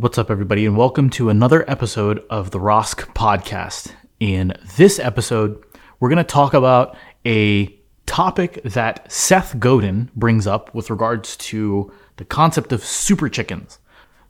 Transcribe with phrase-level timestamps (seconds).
[0.00, 3.92] What's up, everybody, and welcome to another episode of the Rosk Podcast.
[4.18, 5.62] In this episode,
[5.98, 7.66] we're going to talk about a
[8.06, 13.78] topic that Seth Godin brings up with regards to the concept of super chickens.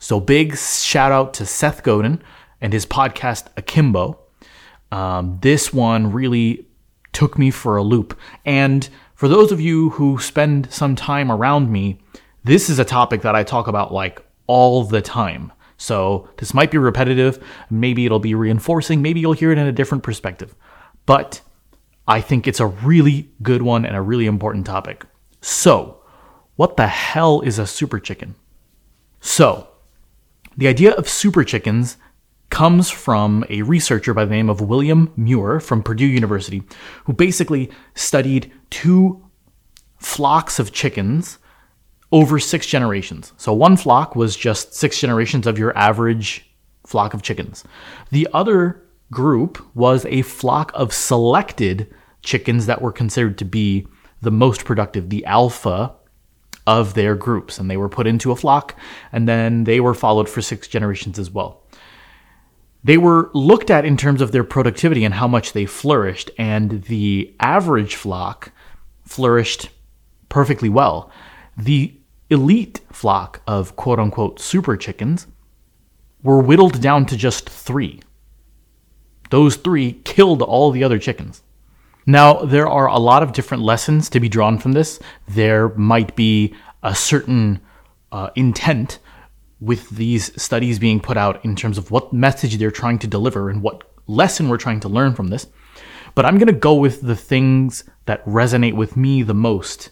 [0.00, 2.20] So, big shout out to Seth Godin
[2.60, 4.18] and his podcast Akimbo.
[4.90, 6.66] Um, this one really
[7.12, 8.18] took me for a loop.
[8.44, 12.00] And for those of you who spend some time around me,
[12.42, 15.52] this is a topic that I talk about like all the time.
[15.80, 17.42] So this might be repetitive.
[17.70, 19.00] Maybe it'll be reinforcing.
[19.00, 20.54] Maybe you'll hear it in a different perspective.
[21.06, 21.40] But
[22.06, 25.06] I think it's a really good one and a really important topic.
[25.40, 26.02] So,
[26.56, 28.34] what the hell is a super chicken?
[29.22, 29.68] So,
[30.54, 31.96] the idea of super chickens
[32.50, 36.62] comes from a researcher by the name of William Muir from Purdue University,
[37.04, 39.24] who basically studied two
[39.96, 41.38] flocks of chickens
[42.12, 43.32] over six generations.
[43.36, 46.44] So one flock was just six generations of your average
[46.84, 47.64] flock of chickens.
[48.10, 48.82] The other
[49.12, 53.86] group was a flock of selected chickens that were considered to be
[54.22, 55.94] the most productive, the alpha
[56.66, 57.58] of their groups.
[57.58, 58.76] And they were put into a flock
[59.12, 61.62] and then they were followed for six generations as well.
[62.82, 66.82] They were looked at in terms of their productivity and how much they flourished, and
[66.84, 68.52] the average flock
[69.04, 69.68] flourished
[70.30, 71.10] perfectly well.
[71.58, 71.94] The
[72.30, 75.26] elite flock of quote unquote super chickens
[76.22, 78.00] were whittled down to just three.
[79.30, 81.42] Those three killed all the other chickens.
[82.06, 84.98] Now, there are a lot of different lessons to be drawn from this.
[85.28, 87.60] There might be a certain
[88.10, 88.98] uh, intent
[89.60, 93.50] with these studies being put out in terms of what message they're trying to deliver
[93.50, 95.46] and what lesson we're trying to learn from this.
[96.14, 99.90] But I'm going to go with the things that resonate with me the most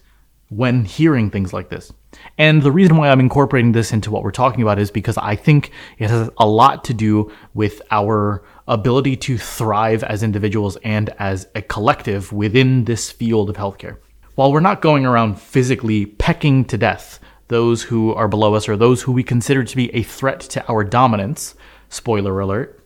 [0.48, 1.92] when hearing things like this.
[2.36, 5.36] And the reason why I'm incorporating this into what we're talking about is because I
[5.36, 11.10] think it has a lot to do with our ability to thrive as individuals and
[11.18, 13.98] as a collective within this field of healthcare.
[14.36, 18.76] While we're not going around physically pecking to death those who are below us or
[18.76, 21.54] those who we consider to be a threat to our dominance,
[21.88, 22.78] spoiler alert,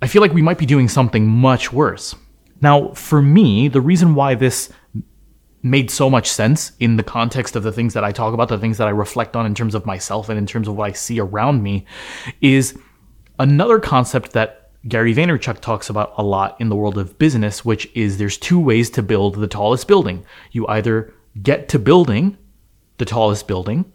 [0.00, 2.14] I feel like we might be doing something much worse.
[2.60, 4.70] Now, for me, the reason why this
[5.70, 8.58] made so much sense in the context of the things that I talk about, the
[8.58, 10.92] things that I reflect on in terms of myself and in terms of what I
[10.92, 11.84] see around me,
[12.40, 12.78] is
[13.38, 17.90] another concept that Gary Vaynerchuk talks about a lot in the world of business, which
[17.94, 20.24] is there's two ways to build the tallest building.
[20.52, 21.12] You either
[21.42, 22.38] get to building
[22.98, 23.92] the tallest building,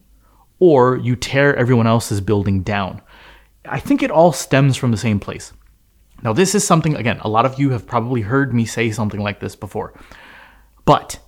[0.59, 3.01] or you tear everyone else's building down.
[3.65, 5.53] I think it all stems from the same place.
[6.23, 9.19] Now, this is something, again, a lot of you have probably heard me say something
[9.19, 9.93] like this before.
[10.85, 11.19] But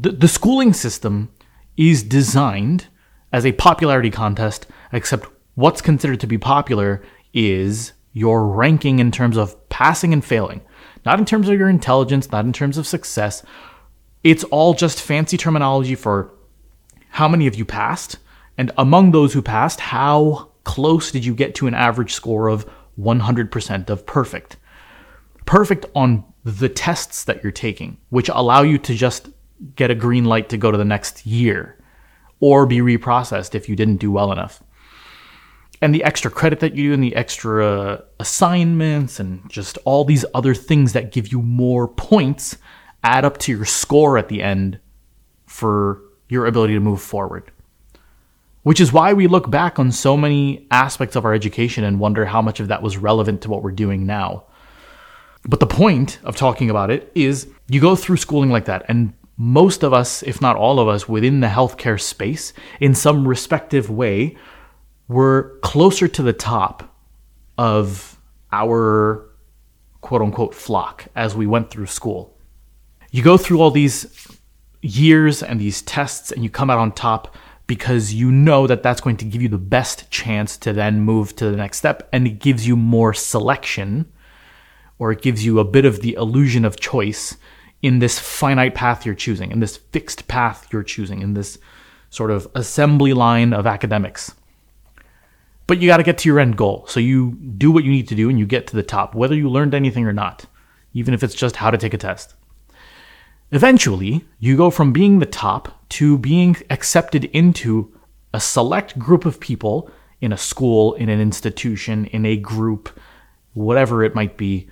[0.00, 1.30] the, schooling system
[1.76, 2.86] is designed
[3.32, 7.02] as a popularity contest, except what's considered to be popular
[7.32, 10.60] is your ranking in terms of passing and failing,
[11.04, 13.42] not in terms of your intelligence, not in terms of success,
[14.24, 16.32] it's all just fancy terminology for
[17.10, 18.18] how many of you passed,
[18.58, 22.68] and among those who passed, how close did you get to an average score of
[22.98, 24.56] 100% of perfect?
[25.44, 29.28] Perfect on the tests that you're taking, which allow you to just
[29.74, 31.76] get a green light to go to the next year
[32.40, 34.62] or be reprocessed if you didn't do well enough.
[35.82, 40.04] And the extra credit that you do and the extra uh, assignments and just all
[40.04, 42.56] these other things that give you more points
[43.04, 44.80] add up to your score at the end
[45.46, 47.50] for your ability to move forward.
[48.62, 52.24] Which is why we look back on so many aspects of our education and wonder
[52.24, 54.44] how much of that was relevant to what we're doing now.
[55.44, 59.12] But the point of talking about it is you go through schooling like that, and
[59.36, 63.90] most of us, if not all of us, within the healthcare space, in some respective
[63.90, 64.36] way,
[65.08, 66.96] were closer to the top
[67.58, 68.18] of
[68.52, 69.30] our
[70.00, 72.38] quote unquote flock as we went through school.
[73.10, 74.28] You go through all these
[74.82, 77.34] years and these tests and you come out on top
[77.66, 81.34] because you know that that's going to give you the best chance to then move
[81.36, 84.10] to the next step and it gives you more selection
[84.98, 87.36] or it gives you a bit of the illusion of choice
[87.86, 91.56] in this finite path you're choosing, in this fixed path you're choosing, in this
[92.10, 94.34] sort of assembly line of academics.
[95.68, 96.84] But you got to get to your end goal.
[96.88, 99.36] So you do what you need to do and you get to the top, whether
[99.36, 100.46] you learned anything or not,
[100.94, 102.34] even if it's just how to take a test.
[103.52, 107.96] Eventually, you go from being the top to being accepted into
[108.34, 109.88] a select group of people
[110.20, 112.98] in a school, in an institution, in a group,
[113.54, 114.68] whatever it might be.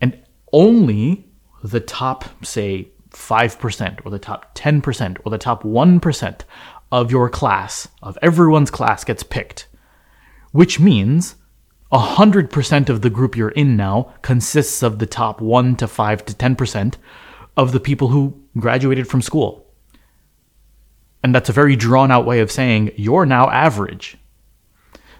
[0.00, 0.18] And
[0.54, 1.28] only
[1.64, 6.40] the top, say, 5% or the top 10% or the top 1%
[6.92, 9.66] of your class, of everyone's class, gets picked,
[10.52, 11.36] which means
[11.90, 16.34] 100% of the group you're in now consists of the top 1 to 5 to
[16.34, 16.94] 10%
[17.56, 19.66] of the people who graduated from school.
[21.22, 24.18] And that's a very drawn out way of saying you're now average.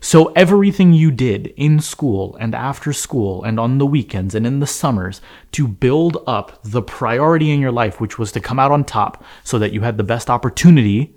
[0.00, 4.60] So everything you did in school and after school and on the weekends and in
[4.60, 5.20] the summers
[5.52, 9.24] to build up the priority in your life, which was to come out on top
[9.44, 11.14] so that you had the best opportunity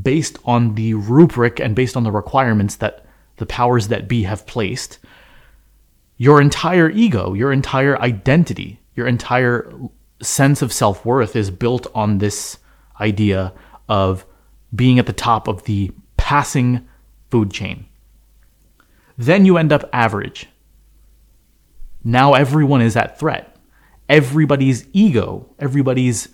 [0.00, 3.06] based on the rubric and based on the requirements that
[3.36, 4.98] the powers that be have placed,
[6.16, 9.72] your entire ego, your entire identity, your entire
[10.22, 12.58] sense of self worth is built on this
[13.00, 13.52] idea
[13.88, 14.24] of
[14.74, 16.86] being at the top of the passing
[17.30, 17.86] food chain.
[19.16, 20.48] Then you end up average.
[22.02, 23.56] Now everyone is at threat.
[24.08, 26.28] Everybody's ego, everybody's,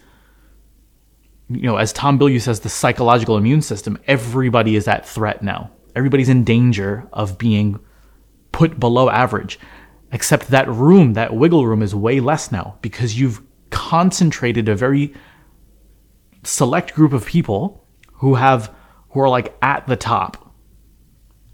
[1.49, 5.71] you know, as Tom Bilyeu says, the psychological immune system, everybody is at threat now.
[5.95, 7.79] Everybody's in danger of being
[8.53, 9.59] put below average.
[10.13, 13.41] Except that room, that wiggle room, is way less now because you've
[13.71, 15.15] concentrated a very
[16.43, 18.75] select group of people who have
[19.11, 20.40] who are like at the top.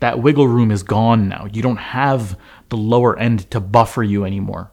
[0.01, 1.47] That wiggle room is gone now.
[1.53, 2.39] You don't have
[2.69, 4.73] the lower end to buffer you anymore.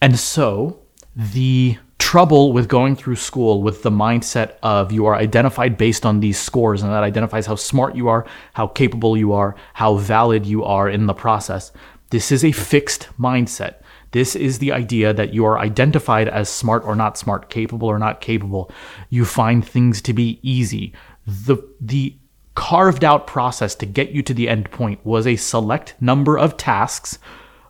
[0.00, 0.80] And so
[1.14, 6.20] the trouble with going through school with the mindset of you are identified based on
[6.20, 8.24] these scores and that identifies how smart you are,
[8.54, 11.72] how capable you are, how valid you are in the process.
[12.10, 13.82] This is a fixed mindset.
[14.12, 17.98] This is the idea that you are identified as smart or not smart, capable or
[17.98, 18.70] not capable.
[19.10, 20.94] You find things to be easy.
[21.26, 22.16] The the
[22.58, 26.56] carved out process to get you to the end point was a select number of
[26.56, 27.20] tasks,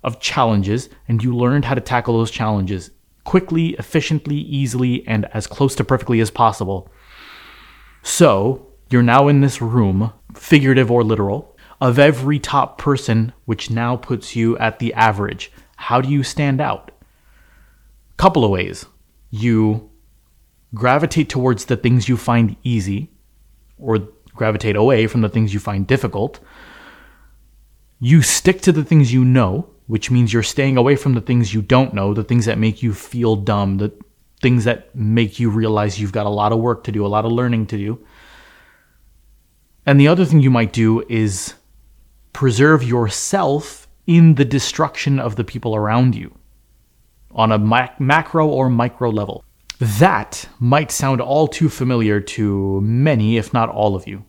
[0.03, 2.91] of challenges, and you learned how to tackle those challenges
[3.25, 6.91] quickly, efficiently, easily, and as close to perfectly as possible.
[8.03, 13.95] So, you're now in this room, figurative or literal, of every top person, which now
[13.95, 15.53] puts you at the average.
[15.77, 16.93] How do you stand out?
[18.17, 18.87] Couple of ways.
[19.29, 19.91] You
[20.75, 23.11] gravitate towards the things you find easy,
[23.79, 24.09] or
[24.39, 26.41] gravitate away from the things you find difficult.
[28.01, 31.53] You stick to the things you know, which means you're staying away from the things
[31.53, 33.93] you don't know, the things that make you feel dumb, the
[34.41, 37.25] things that make you realize you've got a lot of work to do, a lot
[37.25, 37.99] of learning to do.
[39.85, 41.55] And the other thing you might do is
[42.33, 46.35] preserve yourself in the destruction of the people around you
[47.33, 49.45] on a mac- macro or micro level.
[49.79, 54.25] That might sound all too familiar to many, if not all of you.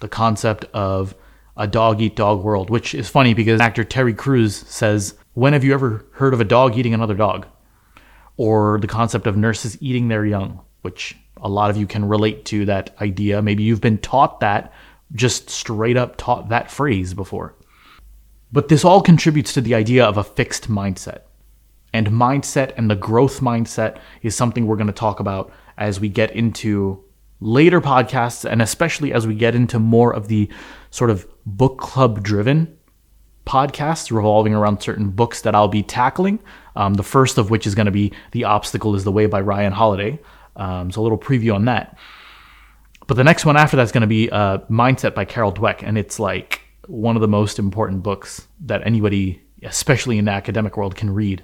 [0.00, 1.14] The concept of
[1.56, 5.64] a dog eat dog world, which is funny because actor Terry Crews says, When have
[5.64, 7.46] you ever heard of a dog eating another dog?
[8.36, 12.44] Or the concept of nurses eating their young, which a lot of you can relate
[12.46, 13.40] to that idea.
[13.40, 14.72] Maybe you've been taught that,
[15.14, 17.54] just straight up taught that phrase before.
[18.52, 21.22] But this all contributes to the idea of a fixed mindset.
[21.92, 26.08] And mindset and the growth mindset is something we're going to talk about as we
[26.08, 27.02] get into
[27.40, 30.48] later podcasts and especially as we get into more of the
[30.90, 32.76] sort of book club driven
[33.46, 36.38] podcasts revolving around certain books that I'll be tackling.
[36.76, 39.40] Um, the first of which is going to be The Obstacle is the Way by
[39.40, 40.20] Ryan Holiday.
[40.56, 41.98] Um, so a little preview on that.
[43.06, 45.82] But the next one after that is going to be uh, Mindset by Carol Dweck.
[45.82, 50.76] And it's like one of the most important books that anybody, especially in the academic
[50.76, 51.42] world, can read.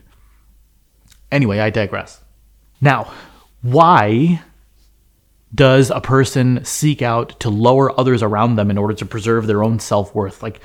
[1.31, 2.23] Anyway, I digress.
[2.81, 3.13] Now,
[3.63, 4.43] why
[5.55, 9.65] does a person seek out to lower others around them in order to preserve their
[9.65, 10.43] own self worth?
[10.43, 10.61] Like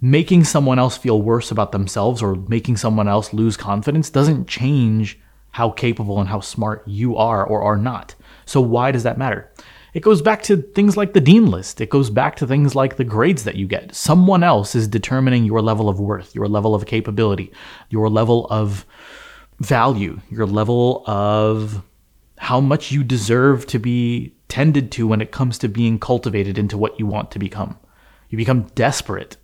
[0.00, 5.18] making someone else feel worse about themselves or making someone else lose confidence doesn't change
[5.50, 8.14] how capable and how smart you are or are not.
[8.46, 9.50] So, why does that matter?
[9.94, 11.80] It goes back to things like the dean list.
[11.80, 13.94] It goes back to things like the grades that you get.
[13.94, 17.50] Someone else is determining your level of worth, your level of capability,
[17.88, 18.86] your level of
[19.60, 21.82] value, your level of
[22.38, 26.78] how much you deserve to be tended to when it comes to being cultivated into
[26.78, 27.78] what you want to become.
[28.28, 29.36] You become desperate.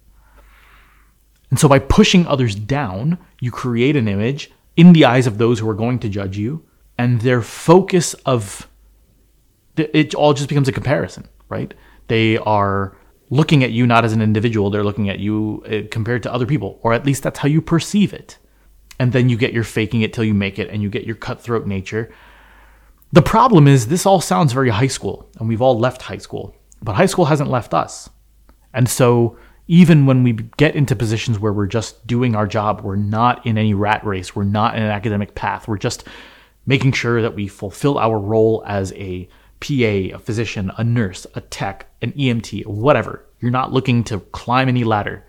[1.51, 5.59] And so by pushing others down, you create an image in the eyes of those
[5.59, 6.65] who are going to judge you,
[6.99, 8.69] and their focus of
[9.77, 11.75] it all just becomes a comparison, right?
[12.09, 12.97] They are
[13.31, 16.47] looking at you not as an individual, they're looking at you uh, compared to other
[16.47, 18.39] people, or at least that's how you perceive it.
[18.99, 21.17] And then you get your faking it till you make it, and you get your
[21.17, 22.13] cutthroat nature,
[23.15, 26.57] the problem is, this all sounds very high school, and we've all left high school,
[26.83, 28.11] but high school hasn't left us.
[28.73, 32.97] And so, even when we get into positions where we're just doing our job, we're
[32.97, 36.09] not in any rat race, we're not in an academic path, we're just
[36.67, 39.29] making sure that we fulfill our role as a
[39.61, 43.25] PA, a physician, a nurse, a tech, an EMT, whatever.
[43.39, 45.25] You're not looking to climb any ladder,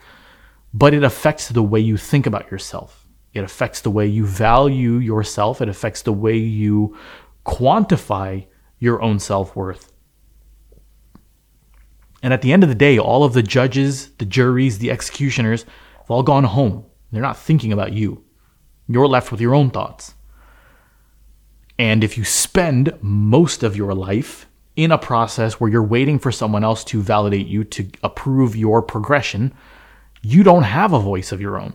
[0.74, 3.05] but it affects the way you think about yourself.
[3.36, 5.62] It affects the way you value yourself.
[5.62, 6.98] It affects the way you
[7.46, 8.48] quantify
[8.80, 9.92] your own self worth.
[12.24, 15.64] And at the end of the day, all of the judges, the juries, the executioners
[15.64, 16.86] have all gone home.
[17.12, 18.24] They're not thinking about you.
[18.88, 20.16] You're left with your own thoughts.
[21.78, 26.32] And if you spend most of your life in a process where you're waiting for
[26.32, 29.54] someone else to validate you, to approve your progression,
[30.22, 31.74] you don't have a voice of your own.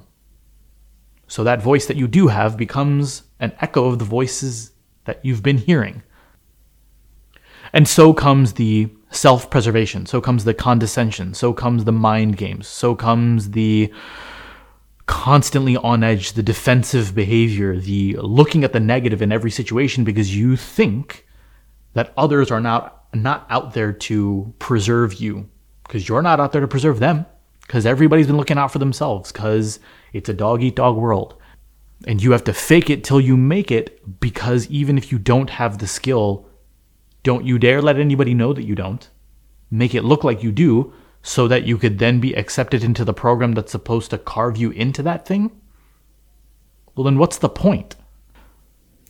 [1.31, 4.73] So that voice that you do have becomes an echo of the voices
[5.05, 6.03] that you've been hearing.
[7.73, 12.67] And so comes the self preservation, so comes the condescension, so comes the mind games,
[12.67, 13.93] so comes the
[15.07, 20.37] constantly on edge, the defensive behavior, the looking at the negative in every situation because
[20.37, 21.29] you think
[21.95, 25.49] that others are not not out there to preserve you
[25.85, 27.25] because you're not out there to preserve them
[27.61, 29.79] because everybody's been looking out for themselves because
[30.13, 31.35] it's a dog eat dog world
[32.07, 35.51] and you have to fake it till you make it because even if you don't
[35.51, 36.49] have the skill
[37.23, 39.11] don't you dare let anybody know that you don't
[39.71, 43.15] make it look like you do so that you could then be accepted into the
[43.15, 45.51] program that's supposed to carve you into that thing?
[46.95, 47.97] Well, then what's the point?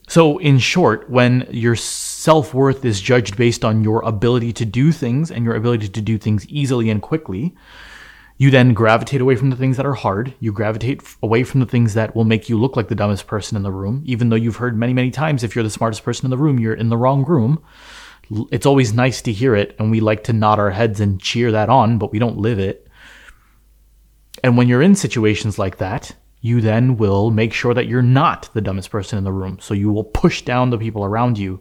[0.09, 4.91] So, in short, when your self worth is judged based on your ability to do
[4.91, 7.55] things and your ability to do things easily and quickly,
[8.41, 10.33] you then gravitate away from the things that are hard.
[10.41, 13.57] You gravitate away from the things that will make you look like the dumbest person
[13.57, 16.25] in the room, even though you've heard many, many times if you're the smartest person
[16.25, 17.63] in the room, you're in the wrong room
[18.51, 21.53] it's always nice to hear it and we like to nod our heads and cheer
[21.53, 22.87] that on, but we don't live it.
[24.45, 28.49] And when you're in situations like that, you then will make sure that you're not
[28.55, 29.59] the dumbest person in the room.
[29.61, 31.61] So you will push down the people around you.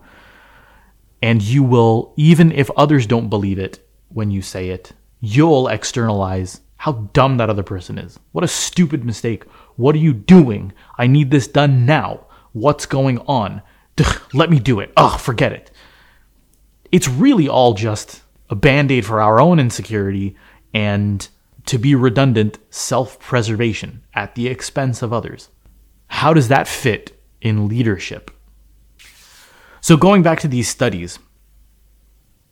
[1.22, 6.62] And you will, even if others don't believe it when you say it, you'll externalize
[6.80, 8.20] how dumb that other person is.
[8.34, 9.46] What a stupid mistake.
[9.78, 10.74] What are you doing?
[10.98, 12.26] I need this done now.
[12.52, 13.62] What's going on?
[14.34, 14.92] Let me do it.
[14.98, 15.72] Oh, forget it
[16.92, 20.36] it's really all just a band aid for our own insecurity
[20.74, 21.28] and,
[21.66, 25.50] to be redundant, self preservation at the expense of others.
[26.08, 28.32] How does that fit in leadership?
[29.82, 31.20] So, going back to these studies,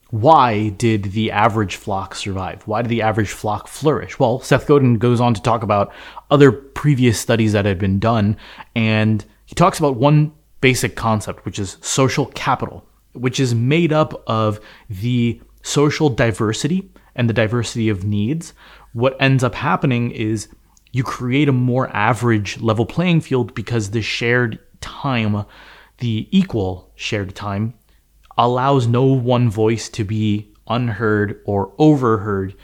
[0.09, 2.63] why did the average flock survive?
[2.65, 4.17] Why did the average flock flourish?
[4.19, 5.91] Well, Seth Godin goes on to talk about
[6.31, 8.37] other previous studies that had been done,
[8.75, 12.87] and he talks about one basic concept, which is social capital
[13.17, 14.59] which is made up of
[14.89, 18.53] the social diversity and the diversity of needs,
[18.93, 20.47] what ends up happening is
[20.91, 25.45] you create a more average level playing field because the shared time,
[25.97, 27.73] the equal shared time,
[28.38, 32.56] allows no one voice to be unheard or overheard,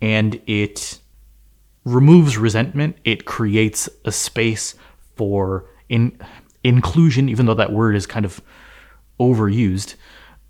[0.00, 0.98] and it
[1.84, 2.96] removes resentment.
[3.04, 4.74] It creates a space
[5.16, 6.18] for in,
[6.62, 8.40] inclusion, even though that word is kind of
[9.18, 9.94] overused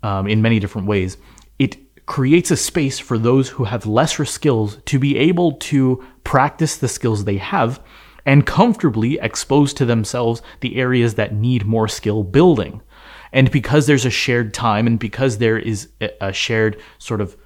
[0.03, 1.17] um, in many different ways.
[1.57, 6.77] It creates a space for those who have lesser skills to be able to practice
[6.77, 7.79] the skills they have
[8.25, 12.81] and comfortably expose to themselves the areas that need more skill building.
[13.31, 17.37] And because there's a shared time and because there is a shared sort of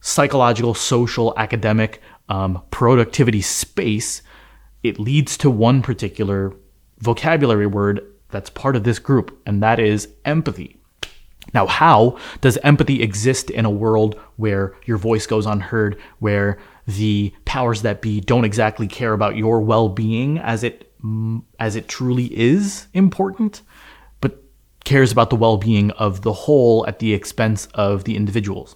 [0.00, 4.22] psychological, social, academic um, productivity space,
[4.82, 6.52] it leads to one particular
[6.98, 10.76] vocabulary word that's part of this group, and that is empathy.
[11.54, 17.32] Now, how does empathy exist in a world where your voice goes unheard, where the
[17.44, 20.84] powers that be don't exactly care about your well-being as it
[21.60, 23.62] as it truly is important,
[24.88, 28.74] cares about the well-being of the whole at the expense of the individuals?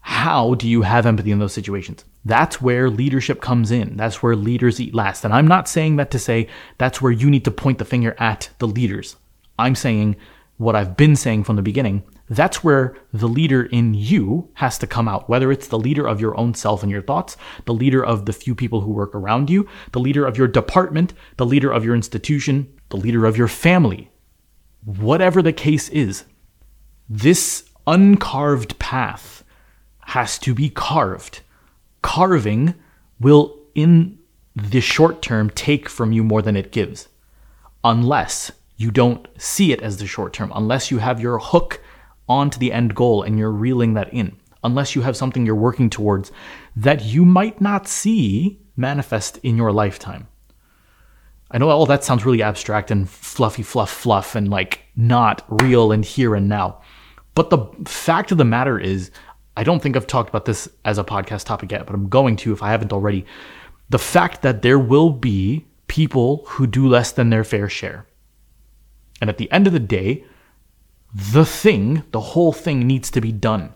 [0.00, 2.04] How do you have empathy in those situations?
[2.24, 3.96] That's where leadership comes in.
[3.96, 5.24] That's where leaders eat last.
[5.24, 8.16] And I'm not saying that to say that's where you need to point the finger
[8.18, 9.14] at the leaders.
[9.56, 10.16] I'm saying
[10.56, 12.02] what I've been saying from the beginning.
[12.28, 16.20] That's where the leader in you has to come out, whether it's the leader of
[16.20, 19.48] your own self and your thoughts, the leader of the few people who work around
[19.48, 23.48] you, the leader of your department, the leader of your institution, the leader of your
[23.48, 24.09] family.
[24.84, 26.24] Whatever the case is,
[27.08, 29.44] this uncarved path
[30.00, 31.40] has to be carved
[32.02, 32.74] carving
[33.18, 34.18] will, in
[34.56, 37.08] the short term, take from you more than it gives,
[37.84, 41.80] unless you don't see it as the short term, unless you have your hook
[42.28, 45.90] onto the end goal and you're reeling that in, unless you have something you're working
[45.90, 46.32] towards
[46.74, 50.26] that you might not see manifest in your lifetime.
[51.50, 55.90] I know all that sounds really abstract and fluffy, fluff, fluff, and like not real
[55.90, 56.80] and here and now.
[57.34, 59.10] But the fact of the matter is,
[59.56, 62.36] I don't think I've talked about this as a podcast topic yet, but I'm going
[62.36, 63.26] to if I haven't already.
[63.88, 68.06] The fact that there will be people who do less than their fair share.
[69.20, 70.24] And at the end of the day,
[71.12, 73.74] the thing, the whole thing needs to be done.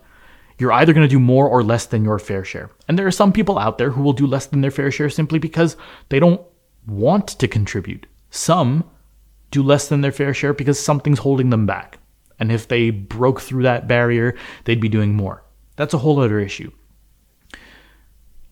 [0.57, 2.71] You're either going to do more or less than your fair share.
[2.87, 5.09] And there are some people out there who will do less than their fair share
[5.09, 5.75] simply because
[6.07, 6.41] they don't
[6.87, 8.05] want to contribute.
[8.29, 8.89] Some
[9.51, 11.99] do less than their fair share because something's holding them back.
[12.39, 15.43] And if they broke through that barrier, they'd be doing more.
[15.75, 16.71] That's a whole other issue.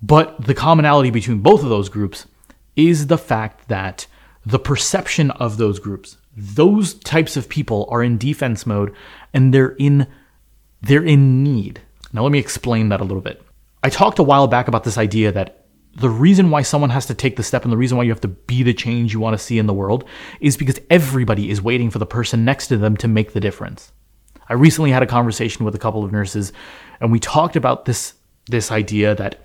[0.02, 2.28] But the commonality between both of those groups
[2.76, 4.08] is the fact that
[4.46, 8.94] the perception of those groups, those types of people are in defense mode
[9.34, 10.08] and they're in
[10.82, 11.82] they're in need.
[12.12, 13.42] Now let me explain that a little bit.
[13.82, 15.63] I talked a while back about this idea that
[15.96, 18.22] the reason why someone has to take the step and the reason why you have
[18.22, 20.06] to be the change you want to see in the world
[20.40, 23.92] is because everybody is waiting for the person next to them to make the difference.
[24.50, 26.52] I recently had a conversation with a couple of nurses
[27.00, 28.14] and we talked about this
[28.48, 29.40] this idea that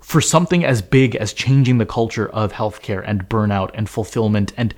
[0.00, 4.74] for something as big as changing the culture of healthcare and burnout and fulfillment and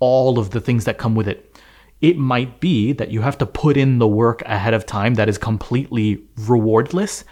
[0.00, 1.60] all of the things that come with it,
[2.00, 5.28] it might be that you have to put in the work ahead of time that
[5.28, 7.24] is completely rewardless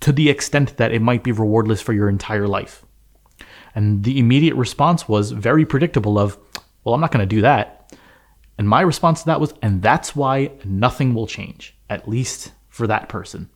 [0.00, 2.84] to the extent that it might be rewardless for your entire life.
[3.74, 6.38] And the immediate response was very predictable of,
[6.84, 7.92] well, I'm not going to do that.
[8.58, 12.86] And my response to that was, and that's why nothing will change, at least for
[12.86, 13.50] that person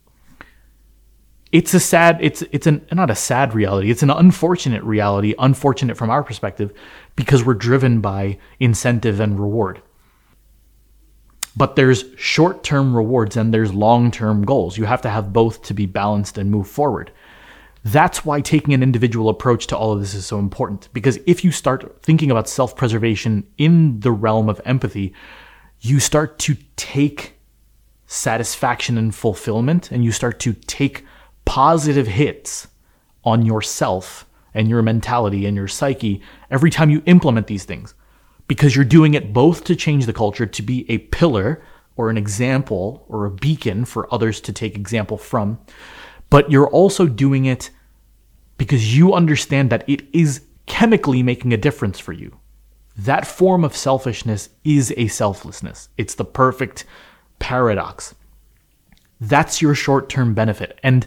[1.53, 5.97] it's a sad it's it's an not a sad reality it's an unfortunate reality unfortunate
[5.97, 6.73] from our perspective
[7.17, 9.83] because we're driven by incentive and reward
[11.57, 14.79] but there's short-term rewards and there's long-term goals.
[14.79, 17.11] You have to have both to be balanced and move forward.
[17.85, 20.89] That's why taking an individual approach to all of this is so important.
[20.93, 25.15] Because if you start thinking about self-preservation in the realm of empathy
[25.81, 27.35] you start to take
[28.07, 31.05] satisfaction and fulfillment and you start to take
[31.45, 32.69] positive hits
[33.25, 37.95] on yourself and your mentality and your psyche every time you implement these things
[38.51, 41.63] because you're doing it both to change the culture to be a pillar
[41.95, 45.59] or an example or a beacon for others to take example from
[46.31, 47.71] but you're also doing it
[48.57, 52.39] because you understand that it is chemically making a difference for you.
[52.97, 55.89] That form of selfishness is a selflessness.
[55.99, 56.85] It's the perfect
[57.39, 58.15] paradox.
[59.21, 60.79] That's your short-term benefit.
[60.83, 61.07] And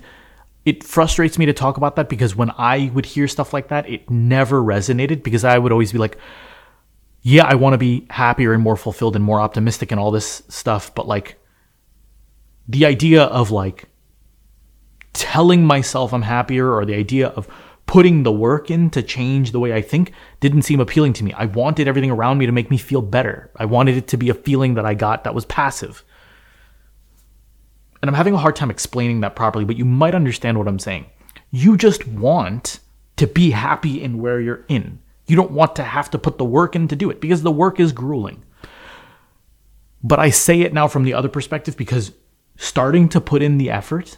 [0.65, 3.89] it frustrates me to talk about that because when I would hear stuff like that,
[3.89, 6.17] it never resonated because I would always be like,
[7.23, 10.43] yeah, I want to be happier and more fulfilled and more optimistic and all this
[10.49, 10.93] stuff.
[10.93, 11.39] But like
[12.67, 13.89] the idea of like
[15.13, 17.47] telling myself I'm happier or the idea of
[17.85, 21.33] putting the work in to change the way I think didn't seem appealing to me.
[21.33, 23.51] I wanted everything around me to make me feel better.
[23.55, 26.03] I wanted it to be a feeling that I got that was passive
[28.03, 30.77] and I'm having a hard time explaining that properly, but you might understand what I'm
[30.77, 31.05] saying.
[31.51, 32.81] You just want
[33.15, 34.99] to be happy in where you're in.
[35.27, 37.51] You don't want to have to put the work in to do it because the
[37.51, 38.43] work is grueling.
[40.03, 42.11] But I say it now from the other perspective because
[42.57, 44.17] starting to put in the effort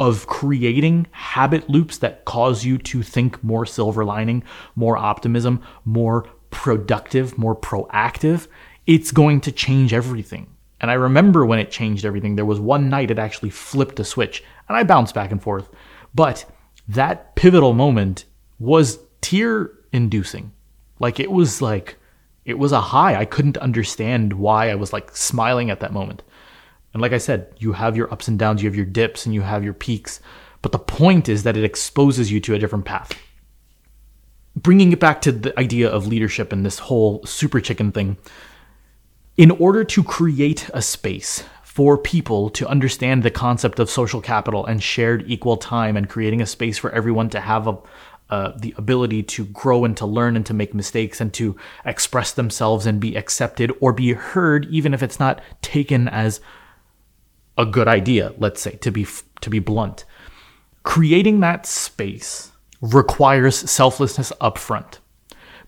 [0.00, 4.42] of creating habit loops that cause you to think more silver lining,
[4.74, 8.48] more optimism, more productive, more proactive,
[8.86, 10.48] it's going to change everything.
[10.80, 14.04] And I remember when it changed everything, there was one night it actually flipped a
[14.04, 15.68] switch, and I bounced back and forth.
[16.14, 16.44] But
[16.88, 18.24] that pivotal moment
[18.58, 20.52] was tear inducing.
[21.00, 21.96] Like it was like,
[22.44, 23.16] it was a high.
[23.16, 26.22] I couldn't understand why I was like smiling at that moment.
[26.92, 29.34] And like I said, you have your ups and downs, you have your dips, and
[29.34, 30.20] you have your peaks.
[30.60, 33.18] But the point is that it exposes you to a different path.
[34.54, 38.18] Bringing it back to the idea of leadership and this whole super chicken thing,
[39.38, 44.64] in order to create a space for people to understand the concept of social capital
[44.66, 47.76] and shared equal time and creating a space for everyone to have a,
[48.34, 52.32] uh, the ability to grow and to learn and to make mistakes and to express
[52.32, 56.40] themselves and be accepted or be heard even if it's not taken as
[57.56, 59.06] a good idea let's say to be
[59.40, 60.04] to be blunt
[60.82, 64.98] creating that space requires selflessness up front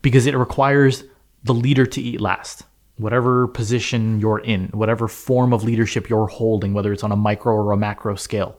[0.03, 1.05] because it requires
[1.45, 2.65] the leader to eat last
[2.99, 7.53] whatever position you're in, whatever form of leadership you're holding, whether it's on a micro
[7.53, 8.59] or a macro scale.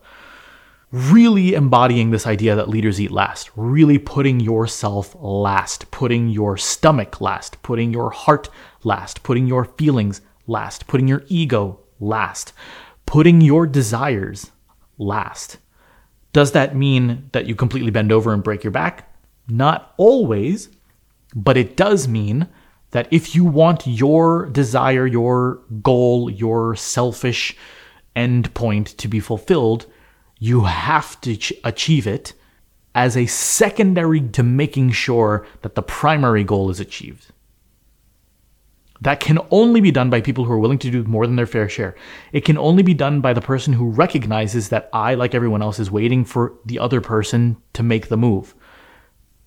[0.90, 7.20] Really embodying this idea that leaders eat last, really putting yourself last, putting your stomach
[7.20, 8.50] last, putting your heart
[8.86, 12.54] last, putting your feelings last, putting your ego last,
[13.06, 14.52] putting your desires
[14.98, 15.58] last.
[16.32, 19.14] Does that mean that you completely bend over and break your back?
[19.50, 20.70] Not always,
[21.36, 22.48] but it does mean
[22.92, 27.58] that if you want your desire, your goal, your selfish
[28.16, 29.86] end point to be fulfilled,
[30.40, 32.34] you have to ch- achieve it
[32.94, 37.28] as a secondary to making sure that the primary goal is achieved.
[39.02, 41.46] That can only be done by people who are willing to do more than their
[41.46, 41.96] fair share.
[42.32, 45.78] It can only be done by the person who recognizes that I, like everyone else,
[45.78, 48.56] is waiting for the other person to make the move.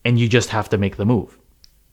[0.05, 1.37] And you just have to make the move.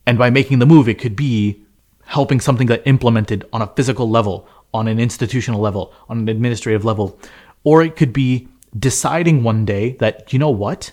[0.06, 1.66] And by making the move, it could be
[2.06, 6.86] helping something that implemented on a physical level, on an institutional level, on an administrative
[6.86, 7.20] level.
[7.64, 10.92] Or it could be deciding one day that, you know what?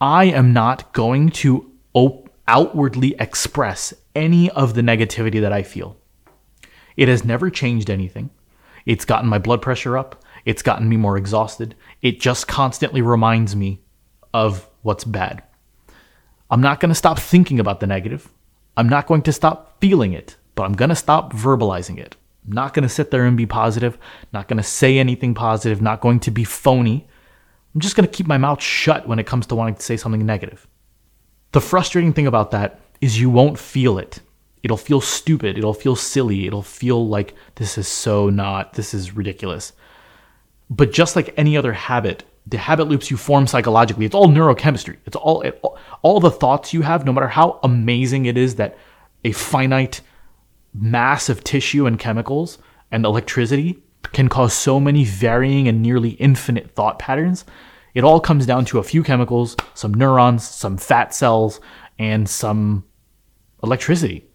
[0.00, 5.96] I am not going to op- outwardly express any of the negativity that I feel.
[6.96, 8.30] It has never changed anything.
[8.84, 10.22] It's gotten my blood pressure up.
[10.44, 11.74] It's gotten me more exhausted.
[12.02, 13.80] It just constantly reminds me
[14.32, 15.42] of what's bad.
[16.50, 18.28] I'm not going to stop thinking about the negative.
[18.76, 22.16] I'm not going to stop feeling it, but I'm going to stop verbalizing it.
[22.46, 23.98] I'm not going to sit there and be positive,
[24.32, 27.08] not going to say anything positive, not going to be phony.
[27.76, 29.98] I'm just going to keep my mouth shut when it comes to wanting to say
[29.98, 30.66] something negative.
[31.52, 34.20] The frustrating thing about that is you won't feel it.
[34.62, 35.58] It'll feel stupid.
[35.58, 36.46] It'll feel silly.
[36.46, 39.74] It'll feel like this is so not, this is ridiculous.
[40.70, 44.96] But just like any other habit, the habit loops you form psychologically, it's all neurochemistry.
[45.04, 45.62] It's all, it,
[46.00, 48.78] all the thoughts you have, no matter how amazing it is that
[49.22, 50.00] a finite
[50.72, 52.56] mass of tissue and chemicals
[52.90, 57.44] and electricity can cause so many varying and nearly infinite thought patterns.
[57.94, 61.60] It all comes down to a few chemicals, some neurons, some fat cells,
[61.98, 62.84] and some
[63.62, 64.26] electricity.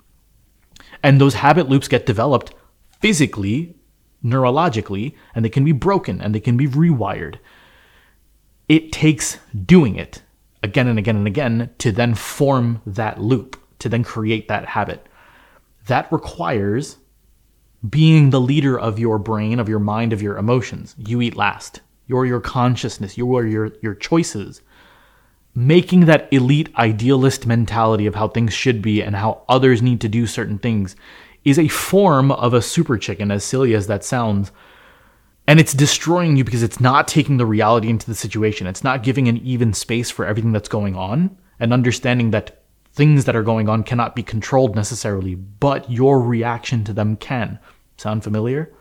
[1.04, 2.54] And those habit loops get developed
[3.02, 3.76] physically,
[4.24, 7.38] neurologically, and they can be broken and they can be rewired.
[8.68, 10.22] It takes doing it
[10.64, 15.08] again and again and again to then form that loop, to then create that habit.
[15.88, 16.98] That requires
[17.90, 20.96] being the leader of your brain, of your mind, of your emotions.
[20.98, 21.82] You eat last.
[22.08, 23.18] You're your consciousness.
[23.18, 24.62] You are your, your choices
[25.56, 30.08] making that elite idealist mentality of how things should be and how others need to
[30.08, 30.96] do certain things
[31.44, 34.52] is a form of a super chicken, as silly as that sounds.
[35.48, 38.68] And it's destroying you because it's not taking the reality into the situation.
[38.68, 42.64] It's not giving an even space for everything that's going on and understanding that
[42.94, 47.60] things that are going on cannot be controlled necessarily, but your reaction to them can.
[48.02, 48.74] Sound familiar?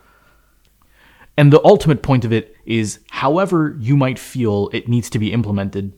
[1.37, 5.31] And the ultimate point of it is however you might feel it needs to be
[5.31, 5.93] implemented,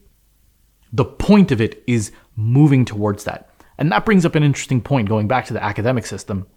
[0.92, 3.50] the point of it is moving towards that.
[3.78, 6.48] And that brings up an interesting point going back to the academic system.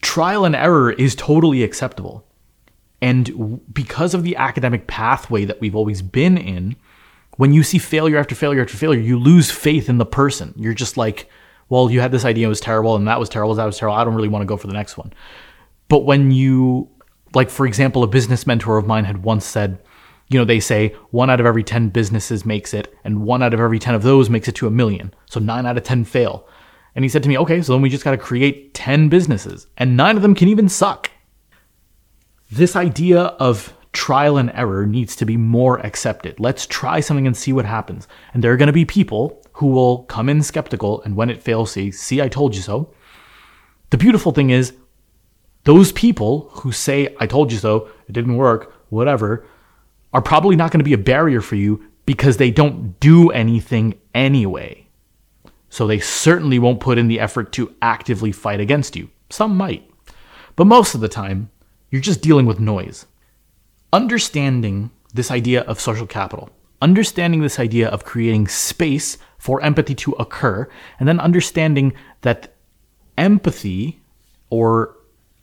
[0.00, 2.26] Trial and error is totally acceptable.
[3.00, 6.76] And because of the academic pathway that we've always been in,
[7.36, 10.54] when you see failure after failure after failure, you lose faith in the person.
[10.56, 11.30] You're just like,
[11.68, 13.96] well, you had this idea, it was terrible, and that was terrible, that was terrible.
[13.96, 15.12] I don't really want to go for the next one.
[15.88, 16.88] But when you,
[17.34, 19.78] like, for example, a business mentor of mine had once said,
[20.28, 23.54] you know, they say one out of every 10 businesses makes it, and one out
[23.54, 25.14] of every 10 of those makes it to a million.
[25.26, 26.46] So nine out of 10 fail.
[26.94, 29.66] And he said to me, okay, so then we just got to create 10 businesses,
[29.76, 31.10] and nine of them can even suck.
[32.50, 36.38] This idea of trial and error needs to be more accepted.
[36.38, 38.08] Let's try something and see what happens.
[38.32, 41.42] And there are going to be people who will come in skeptical, and when it
[41.42, 42.92] fails, say, see, I told you so.
[43.90, 44.74] The beautiful thing is,
[45.68, 49.44] those people who say, I told you so, it didn't work, whatever,
[50.14, 54.00] are probably not going to be a barrier for you because they don't do anything
[54.14, 54.86] anyway.
[55.68, 59.10] So they certainly won't put in the effort to actively fight against you.
[59.28, 59.86] Some might.
[60.56, 61.50] But most of the time,
[61.90, 63.04] you're just dealing with noise.
[63.92, 66.48] Understanding this idea of social capital,
[66.80, 70.66] understanding this idea of creating space for empathy to occur,
[70.98, 72.54] and then understanding that
[73.18, 74.00] empathy
[74.48, 74.94] or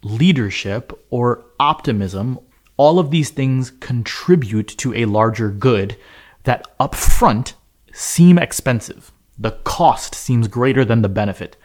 [0.06, 2.40] leadership or optimism
[2.78, 5.98] all of these things contribute to a larger good
[6.44, 7.54] that upfront
[7.94, 9.12] seem expensive.
[9.38, 11.58] The cost seems greater than the benefit.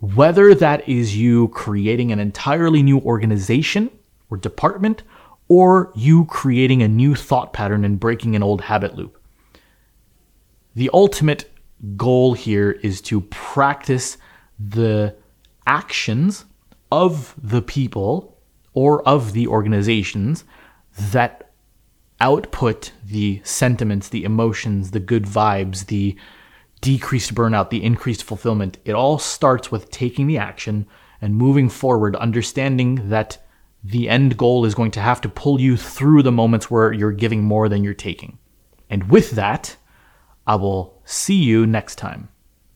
[0.00, 3.90] Whether that is you creating an entirely new organization
[4.30, 5.02] or department,
[5.48, 9.22] or you creating a new thought pattern and breaking an old habit loop.
[10.74, 11.50] The ultimate
[11.96, 14.16] goal here is to practice
[14.58, 15.14] the
[15.66, 16.46] actions
[16.92, 18.38] of the people
[18.74, 20.44] or of the organizations
[20.98, 21.50] that
[22.20, 26.14] output the sentiments, the emotions, the good vibes, the
[26.82, 28.76] decreased burnout, the increased fulfillment.
[28.84, 30.86] It all starts with taking the action
[31.22, 33.38] and moving forward, understanding that
[33.82, 37.10] the end goal is going to have to pull you through the moments where you're
[37.10, 38.38] giving more than you're taking.
[38.90, 39.76] And with that,
[40.46, 42.28] I will see you next time.